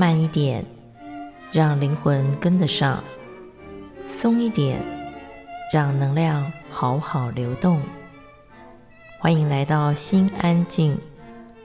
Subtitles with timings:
[0.00, 0.64] 慢一点，
[1.52, 3.04] 让灵魂跟得上；
[4.06, 4.80] 松一点，
[5.74, 7.82] 让能量好好流动。
[9.18, 10.98] 欢迎来到心安静，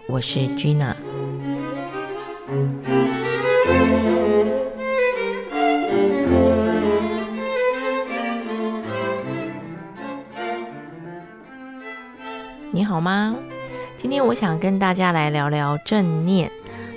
[0.09, 0.93] 我是 Gina。
[12.69, 13.33] 你好吗？
[13.95, 16.51] 今天我想跟大家来聊聊正念，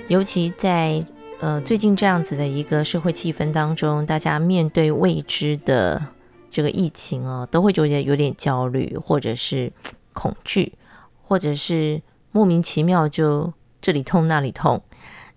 [0.09, 1.01] 尤其在
[1.39, 6.05] 呃最近这样子的一个社会气氛当中，大家面对未知的
[6.49, 9.71] 这个疫情哦，都会觉得有点焦虑，或者是
[10.13, 10.73] 恐惧，
[11.23, 14.81] 或者是莫名其妙就这里痛那里痛。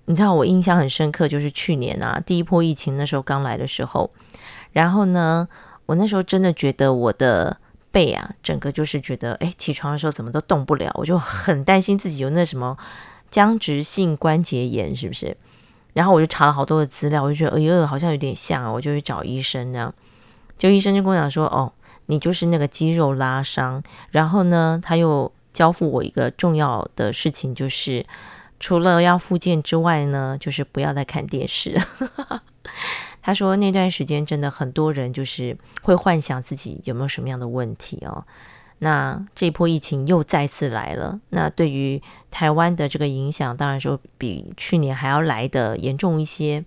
[0.07, 4.11] 你知道我印象很深刻，就是去年啊第一波疫情那时候刚来的时候，
[4.73, 5.49] 然后呢，
[5.87, 7.59] 我那时候真的觉得我的。
[7.93, 12.75] 背啊，整个就是觉得，哎，起床的时候怎么都动不了，我就很担心自己有那什么
[13.31, 15.37] 僵直性关节炎，是不是？
[15.93, 19.93] 然后我就查了好多的资料，我就觉得，哎呦，好像有点像，我就去找医生呢。
[20.57, 21.73] 就医生就跟我讲说，哦，
[22.07, 23.83] 你就是那个肌肉拉伤。
[24.11, 28.05] 然后呢，他又交付我一个重要的事情，就是
[28.61, 31.81] 除了要复健之外呢，就是不要再看电视。
[33.21, 38.25] 他说那段时间真的很多人就是会幻想自己有没有什么样的问题哦。
[38.85, 42.03] 那这波疫情又再次来了，那对于
[42.33, 46.65] 台湾的这个影响，当然就比去年还要来得严重一些。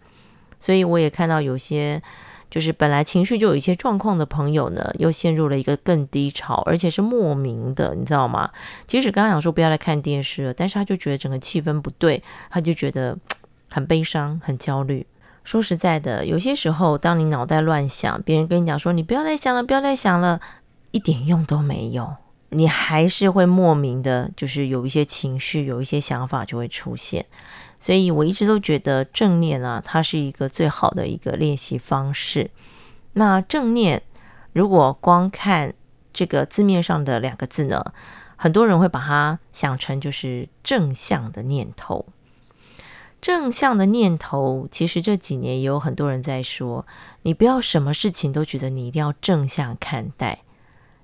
[0.57, 2.01] 所以我也看到有些
[2.49, 8.49] 就是本来情绪就有一些状况的朋友呢，又陷入了一个更低潮，而且是莫名的，你知道吗？
[8.87, 13.17] 即使刚刚讲说不要来看电视了，但是他就觉得整个气氛不对，他就觉得
[13.69, 15.05] 很悲伤、很焦虑。
[15.43, 20.39] 说实在的，有些时候，当你脑袋乱想，别人跟你讲说“你不要再想了，不要再想了”，
[20.95, 22.15] 一点用都没有，
[22.51, 27.25] 你还是会莫名的，就是有一些情绪，有一些想法就会出现。
[27.81, 32.49] 所以我一直都觉得正念啊，它是一个最好的一个练习方式。
[33.11, 34.03] 那正念，
[34.53, 35.73] 如果光看
[36.13, 37.91] 这个字面上的两个字呢，
[38.37, 42.05] 很多人会把它想成就是正向的念头。
[43.19, 46.87] 正向的念头，其实这几年也有很多人在说，
[47.23, 50.43] 你不要什么事情都觉得你一定要正向看待，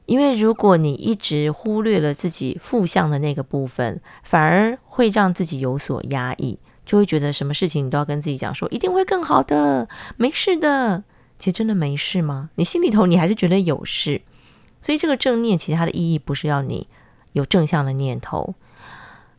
[0.06, 11.04] 因为如果你一直忽略了自己负向的那个部分，反而会让自己有所压抑，就会觉得什么事情你都要跟自己讲说一定会更好的，没事的。
[11.38, 12.50] 其实真的没事吗？
[12.56, 14.22] 你心里头你还是觉得有事，
[14.82, 16.88] 所以这个正念其实它的意义不是要你
[17.34, 18.56] 有正向的念头，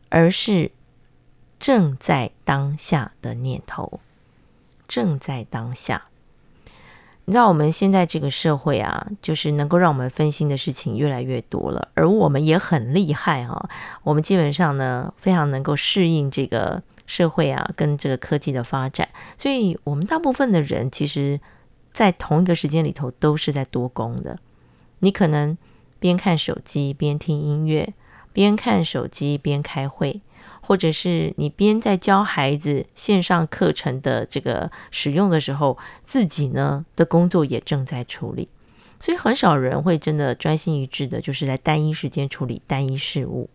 [0.09, 0.71] 而是。
[1.59, 4.01] 正在当下的念头，
[4.85, 6.07] 正在当下。
[7.25, 13.69] 你知道我们现在这个社会啊，就是能够让我们分心的事情越来越多了，而我们也很厉害哈、
[14.03, 19.07] 我们基本上呢，非常能够适应这个社会啊，跟这个科技的发展。
[19.37, 21.39] 所以，我们大部分的人其实，
[21.93, 24.37] 在同一个时间里头都是在多工的。
[24.99, 25.57] 你可能
[25.99, 27.93] 边看手机边听音乐，
[28.33, 30.21] 边看手机边开会。
[30.61, 38.47] 或者是你边在教孩子线上课程的这个使用的时候，自己呢的工作也正在处理，
[38.99, 43.49] 所以很少人会真的专心一致的，就是在单一时间处理单一事物。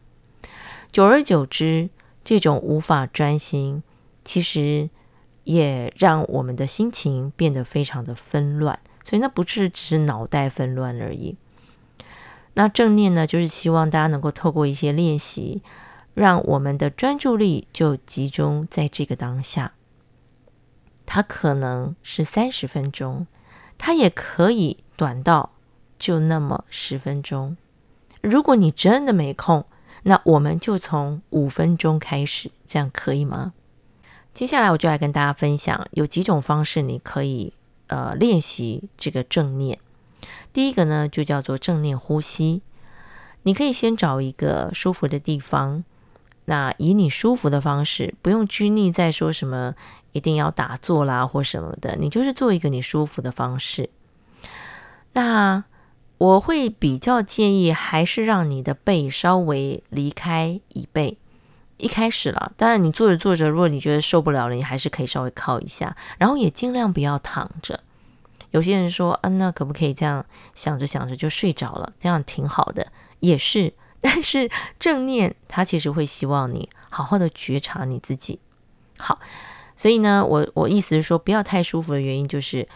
[0.92, 1.88] 久而久之，
[2.24, 3.82] 这种无法专心，
[4.24, 4.90] 其实
[5.44, 8.78] 也让我们的心情变得非常的纷乱。
[9.04, 11.34] 所以那不是只是脑袋纷乱而已。
[12.52, 15.62] 那正念呢，就是希望大家能够透过一些练习。
[16.14, 19.74] 让我们的专注力就集中在这个当下。
[21.06, 23.26] 它可能是三十分钟，
[23.78, 25.52] 它也可以短到
[25.98, 27.56] 就那么十分钟。
[28.20, 29.64] 如果你真的没空，
[30.02, 33.54] 那我们就从五分钟开始，这样可以吗？
[34.34, 37.54] 接下来我就来跟大家分享有几种方式，你可以
[37.86, 39.78] 呃练习这个正念。
[40.52, 42.62] 第一个呢，就叫做正念呼吸。
[43.44, 45.84] 你可以先找一个舒服的地方。
[46.50, 49.74] 那以你舒服的方式，不用拘泥在说什么
[50.12, 53.90] 一定要打坐啦或什么的，你就是做一个你舒服的方式。
[55.12, 55.64] 那
[56.16, 61.18] 我会比较建议，还是让你的背稍微离开椅背。
[61.76, 67.78] 一开始了，当然你坐着坐着，如果你觉得受不了了，你还是可以稍微靠一下，然后也尽量不要躺着。
[68.52, 70.24] 有些人说，啊，那可不可以这样
[70.54, 71.92] 想着想着就睡着了？
[72.00, 72.90] 这样挺好的，
[73.20, 73.74] 也是。
[74.00, 78.38] 但是正念，它其实会希望你好好的觉察你自己。
[78.96, 79.18] 好，
[79.76, 82.68] 所以呢，我我意思是说，不要太舒服的原因就是，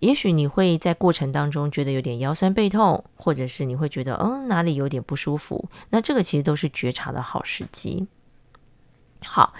[0.00, 8.06] 也许你会在过程当中觉得有点腰酸背痛，或者是你会觉得嗯哪里有点不舒服，那这个其实都是觉察的好时机。
[9.22, 9.52] 好，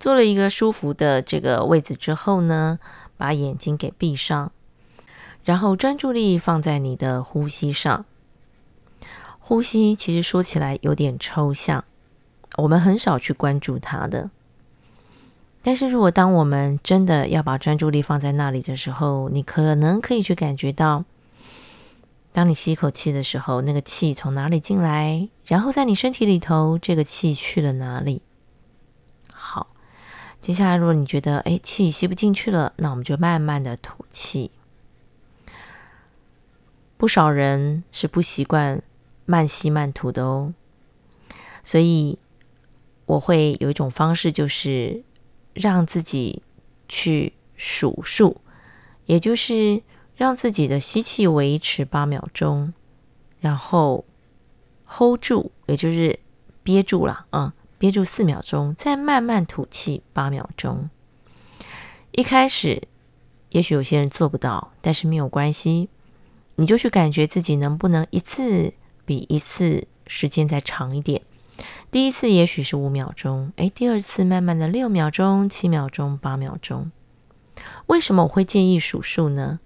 [0.00, 2.78] 做了一个舒服的这个位置之后呢，
[3.16, 4.50] 把眼睛给闭上，
[5.44, 8.04] 然后专注力放在你的呼吸上。
[9.40, 11.84] 呼吸其实说起来有点抽象，
[12.56, 14.30] 我们很少去关注它的。
[15.62, 21.04] 但是如果当我们真的要把专注力放在那里的时候，你可能可以去感觉到，
[22.32, 28.22] 当你吸一口气的时候，那个气从哪里进来，然后在你身体里头，这个气去了哪里？
[29.32, 29.66] 好，
[30.40, 34.52] 接下来如果你觉得哎，气吸不进去了，那我们就慢慢的吐气。
[36.96, 38.82] 不少人是不习惯
[39.30, 40.52] 慢吸慢吐的哦，
[41.62, 42.18] 所以
[43.06, 45.04] 我会有一种方式，就是。
[45.52, 46.44] 让自己
[46.88, 48.40] 去数数，
[49.06, 49.82] 也就是
[50.14, 52.72] 让自己的吸气维持八秒钟，
[53.40, 54.04] 然后
[54.86, 56.20] hold 住，也就是
[56.62, 60.88] 憋住了啊，憋住四秒钟，再慢慢吐气八秒钟。
[62.12, 62.86] 一开始，
[63.50, 65.88] 也许有些人做不到，但是没有关系，
[66.54, 68.72] 你就去感觉自己能不能一次
[69.10, 71.22] 比一次时间再长一点。
[71.90, 76.92] 第一次也许是五秒钟，诶，第二次慢慢的六秒钟、七秒钟、八秒钟。
[77.86, 79.58] 为什么我会建议数数呢？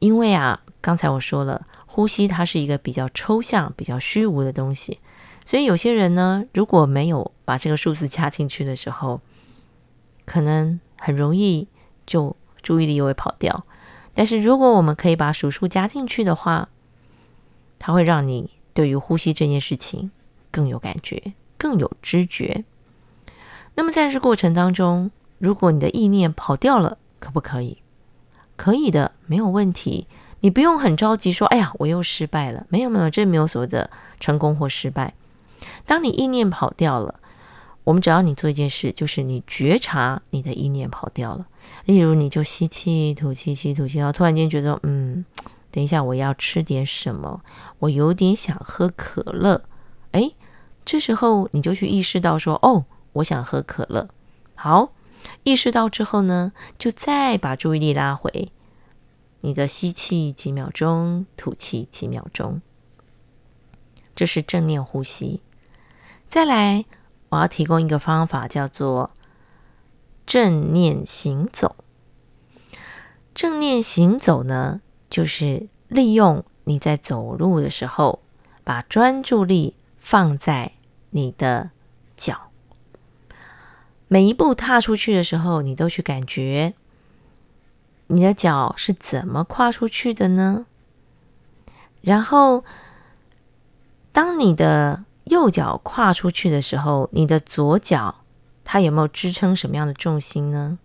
[0.00, 4.98] 因为啊，刚才我说了，呼吸它是一个比较抽象、比较虚无的东西，
[5.44, 9.20] 所以有些人呢，如果没有把这个数字加进去的时候，
[10.24, 11.68] 可能很容易
[12.04, 13.64] 就注意力又会跑掉。
[14.12, 16.68] 但是如果我们可以把数数加进去的话，
[17.80, 20.12] 它会让你对于呼吸这件事情。
[20.52, 22.64] 更有感觉，更有知觉。
[23.76, 27.78] 那么在这过程当中，如果你的意念跑掉了，可不可以？
[28.56, 30.08] 可以的，没有问题。
[30.40, 33.88] 你不用很着急说：“哎呀，我又失败了。”没有，没有，这没有所谓的
[34.18, 35.14] 成功或失败。
[35.86, 37.20] 当你意念跑掉了，
[37.84, 41.46] 我们只要你做一件事，就是你觉察你的意念跑掉了。
[41.84, 45.24] 例如，你就吸气、吐气、吸吐气，然后突然间觉得，嗯，
[45.70, 47.42] 等一下我要吃点什么，
[47.80, 49.62] 我有点想喝可乐。
[50.12, 50.32] 哎。
[50.82, 54.08] 这时候你就去意识到说：“哦，我想喝可乐。”
[54.56, 54.90] 好，
[55.44, 58.50] 意识到之后呢，就再把注意力拉回
[59.42, 62.60] 你的吸气几秒钟，吐气几秒钟。
[64.16, 65.42] 这是正念呼吸。
[66.26, 66.86] 再来，
[67.28, 69.10] 我要提供一个方法，叫做
[70.26, 71.76] 正念行走。
[73.32, 78.20] 正念行走呢，就是利用你在走路的时候，
[78.64, 79.74] 把专注力。
[80.02, 80.72] 放在
[81.10, 81.70] 你的
[82.16, 82.50] 脚，
[84.08, 86.72] 每一步踏出去的时候，你都去感觉
[88.06, 90.64] 你的脚是怎么跨出去的呢？
[92.00, 92.64] 然后，
[94.10, 98.22] 当你的右脚跨出去的时候，你的左脚
[98.64, 100.78] 它有没有支撑什么样的重心呢？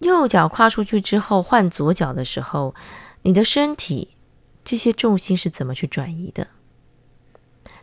[0.00, 2.74] 右脚跨出去之后，换左脚的时候，
[3.22, 4.10] 你的身体
[4.62, 6.48] 这些重心是怎么去转移的？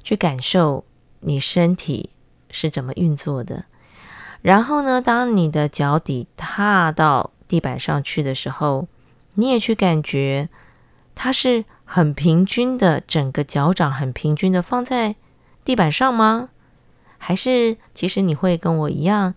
[0.04, 0.86] 去感受
[1.22, 2.12] 你身体
[2.50, 3.66] 是怎么运作的，
[4.42, 8.88] 然后呢，当你的脚底踏到地板上去的时候，
[9.34, 10.50] 你也去感觉
[11.14, 15.16] 它是很平均的，整个脚掌很平均的放在
[15.66, 16.50] 地板上吗？
[17.18, 19.36] 还是其实你会跟我一样，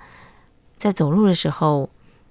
[0.78, 1.90] 在走路的时候，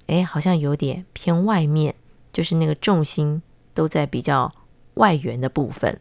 [0.10, 1.94] 哎，好像有点偏外面，
[2.34, 3.42] 就是那个重心
[3.74, 4.52] 都在比较
[4.96, 6.00] 外缘的部分。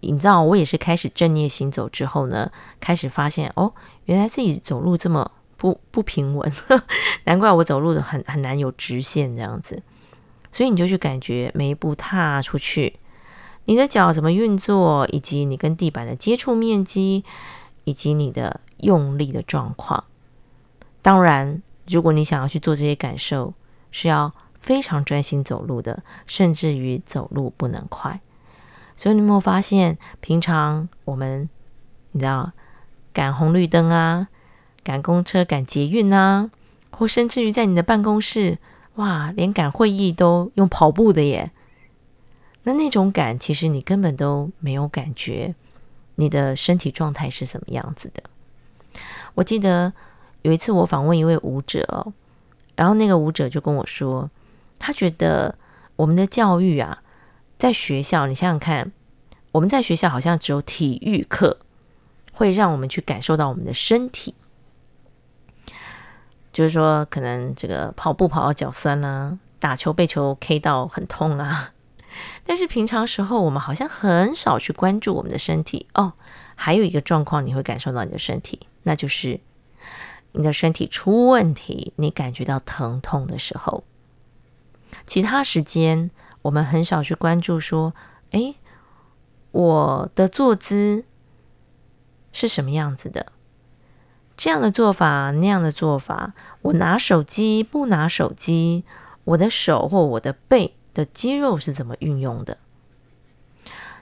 [0.00, 3.72] 你知道，我也是开始正念行走之后呢，开始发现哦，
[4.04, 6.52] 原来自己走路这么不不平稳，
[7.24, 9.82] 难怪我走路的很很难有直线这样子。
[10.52, 12.98] 所以你就去感觉每一步踏出去，
[13.64, 17.24] 你的脚怎么运作，以及你跟地板的接触面积，
[17.84, 20.04] 以及你的用力的状况。
[21.02, 23.54] 当然，如果你想要去做这些感受，
[23.90, 28.20] 是要非常专心走路的，甚至于走路不能快。
[28.96, 31.48] 所以你有没有发现，平常我们
[32.12, 32.52] 你知道
[33.12, 34.28] 赶红绿灯啊，
[34.82, 36.50] 赶公车、赶捷运啊，
[36.90, 38.58] 或甚至于在你的办公室，
[38.94, 41.50] 哇，连赶会议都用跑步的耶。
[42.62, 45.54] 那那种赶，其实你根本都没有感觉，
[46.16, 48.22] 你的身体状态是什么样子的。
[49.34, 49.92] 我记得
[50.46, 52.06] 有一次我访问一位舞者，
[52.76, 54.30] 然后那个舞者就跟我说，
[54.78, 55.52] 他觉得
[55.96, 57.02] 我们的教育啊。
[57.58, 58.92] 在学校，你想想看，
[59.50, 61.58] 我们在学校好像只有体育课
[62.32, 64.36] 会让我们去感受到我们的身体，
[66.52, 71.72] 就是说，可能这个跑步跑到脚酸啊，打球被球 K 到很痛啊。
[72.46, 76.12] 但是平常时候，我们好像很少去关注我们的身体哦。
[76.54, 79.40] 还有一个状况，你会感受到你的身体，那就是
[80.36, 83.84] 你的身体出问题，你感觉到疼痛的时候。
[85.06, 86.10] 其他时间，
[86.42, 87.94] 我们很少去关注说，
[88.32, 88.56] 诶，
[89.50, 91.04] 我的坐姿
[92.32, 93.32] 是什么样子的？
[94.36, 98.84] 这样的做法，那样的做法，我拿手机不拿手机，
[99.24, 102.58] 我的手或我的背的肌肉是怎么运用的？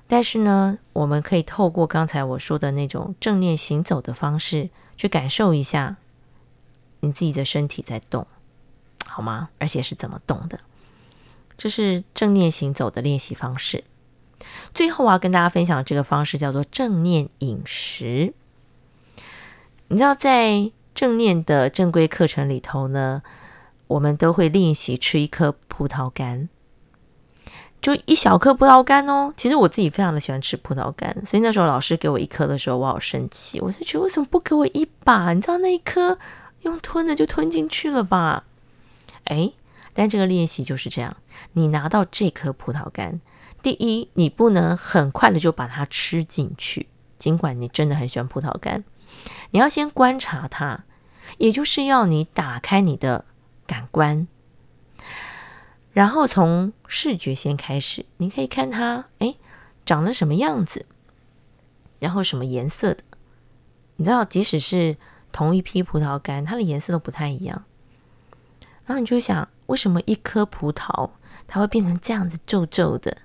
[0.08, 5.96] 但是呢，我们可以透过刚才我说的那种正念行走的方式，去感受一下
[7.04, 8.26] 你自己的身体在动，
[9.06, 9.50] 好吗？
[9.58, 10.58] 而且是怎么动的？
[11.56, 13.84] 这是正念行走的练习方式。
[14.74, 18.34] 最后，我要跟大家分享这个方式叫做正念饮食。
[19.88, 23.22] 你知道，在正念的正规课程里头呢，
[23.86, 26.48] 我们都会练习吃一颗葡萄干。
[27.80, 35.34] 就一小颗葡萄干哦，其实我自己非常的喜欢吃葡萄干，所以那时候老师给我一颗的时候，我好生气，我就觉得为什么不给我一把？
[35.34, 36.18] 你知道那一颗
[36.64, 38.44] 用吞的就吞进去了吧？
[39.24, 39.52] 哎，
[39.94, 41.16] 但这个练习就是这样，
[41.52, 43.20] 你拿到这颗葡萄干，
[43.62, 48.84] 第一，你不能很快的就把它吃进去，尽管你真的很喜欢葡萄干，
[49.50, 50.84] 你要先观察它，
[51.38, 53.24] 也就是要你打开你的
[53.66, 54.26] 感官。
[55.92, 59.36] 然后从视觉先开始，你可以看它，哎，
[59.86, 60.86] 长得什么样子，
[62.00, 63.04] 然后什么颜色的。
[63.96, 64.96] 你知道，即使是
[65.34, 67.64] 同一批葡萄干，它的颜色都不太一样。
[68.86, 71.10] 然后你就想，为什么一颗葡萄
[71.48, 73.16] 它会变成这样子皱皱的？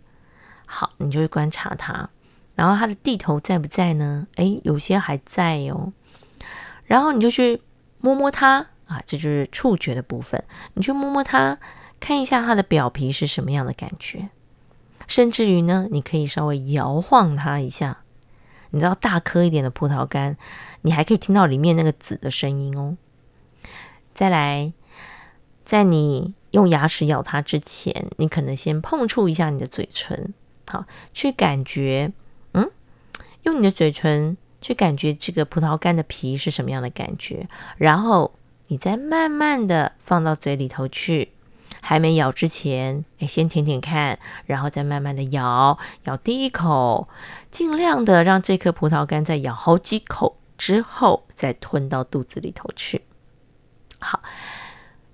[0.65, 2.09] 好，你就会观察它。
[2.55, 4.27] 然后它的蒂头在不在呢？
[4.35, 5.93] 哎，有些还在哦。
[6.85, 7.61] 然后你就去
[7.99, 10.43] 摸摸它啊，这就是触觉的部分。
[10.73, 11.59] 你去摸摸它。
[12.01, 14.29] 看一下它的表皮是什么样的感觉，
[15.05, 17.97] 甚至于呢，你可以稍微摇晃它一下。
[18.71, 20.37] 你知道大颗一点的葡萄干，
[20.81, 22.97] 你还可以听到里面那个籽的声音哦。
[24.13, 24.73] 再来，
[25.65, 30.33] 在你用牙齿咬它之前，你可能先碰触一下你的嘴唇，
[30.67, 32.11] 好，去感觉，
[32.53, 32.69] 嗯，
[33.43, 37.47] 用你的嘴唇去感觉这个葡萄干的皮是什么样的感觉，
[37.77, 38.33] 然后
[38.67, 41.29] 你再慢慢的放到嘴里头去。
[41.89, 47.09] 还没咬之前，哎，先舔舔看，然后再慢慢的咬，咬第一口，
[47.49, 53.01] 尽量的让这颗葡萄干在咬好几口之后，再吞到肚子里头去。
[53.97, 54.21] 好，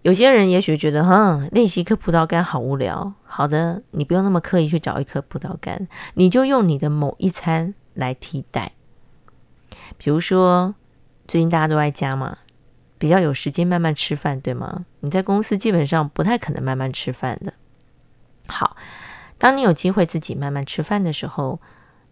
[0.01, 3.13] 有些人也许觉得，哼，练习一颗葡萄干好无聊。
[3.23, 8.73] 好的，你不用那么刻意去找一颗葡萄干，你就用你的某一餐来替代。
[9.97, 10.75] 比如说，
[11.25, 12.39] 最近大家都在家嘛。
[12.97, 14.85] 比较有时间慢慢吃饭，对吗？
[15.01, 17.53] 你在公司基本上不太可能慢慢吃饭的。
[18.47, 18.77] 好，
[19.37, 21.59] 当你有机会自己慢慢吃饭的时候，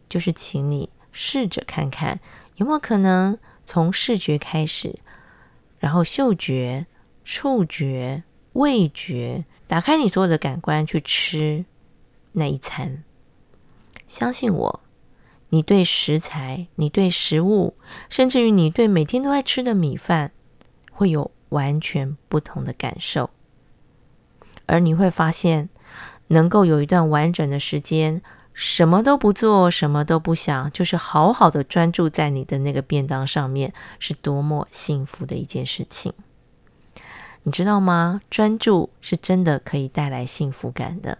[0.09, 2.19] 就是请你试着看看
[2.55, 4.99] 有没有可能从视觉开始，
[5.79, 6.85] 然后嗅觉、
[7.23, 8.23] 触觉、
[8.53, 11.65] 味觉，打开你所有的感官去吃
[12.33, 13.03] 那一餐。
[14.07, 14.81] 相信我，
[15.49, 17.75] 你对食材、你对食物，
[18.09, 20.31] 甚至于你对每天都爱吃的米饭。
[20.93, 23.29] 会有完全不同的感受，
[24.65, 25.69] 而你会发现，
[26.27, 28.21] 能够有一段完整的时间，
[28.53, 36.13] 什么都不做，什么都不想，就是好好的专注在你的那个便当上面，是多么幸福的一件事情。
[37.43, 38.21] 你知道吗？
[38.29, 41.17] 专注是真的可以带来幸福感的。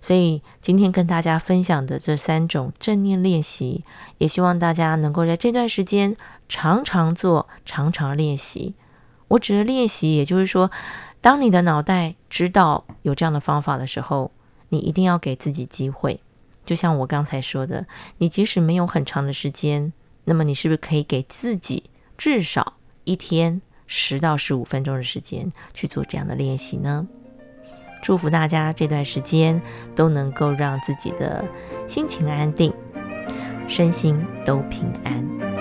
[0.00, 3.84] 所以今天跟大家分享的这三种正念练习，
[4.18, 6.16] 也希望大家能够在这段时间
[6.48, 8.74] 常常做，常常练习。
[9.32, 10.70] 我指的练习，也就是说，
[11.20, 14.30] 当你的脑袋知道有这样的方法的时候，
[14.68, 16.20] 你一定要给自己机会。
[16.66, 17.86] 就像我刚才说的，
[18.18, 19.92] 你即使没有很长的时间，
[20.24, 21.84] 那么你是不是可以给自己
[22.18, 22.74] 至少
[23.04, 27.06] 一天十到十五分钟的时间去做这样的练习呢？
[28.02, 29.60] 祝福大家这段时间
[29.96, 31.42] 都能够让自己的
[31.88, 32.70] 心情安定，
[33.66, 35.51] 身心都平安。